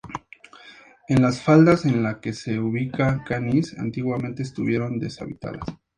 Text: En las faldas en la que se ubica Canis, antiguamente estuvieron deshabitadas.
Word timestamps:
En 1.09 1.21
las 1.21 1.43
faldas 1.43 1.85
en 1.85 2.01
la 2.01 2.21
que 2.21 2.33
se 2.33 2.57
ubica 2.59 3.23
Canis, 3.23 3.77
antiguamente 3.77 4.41
estuvieron 4.41 4.97
deshabitadas. 4.97 5.61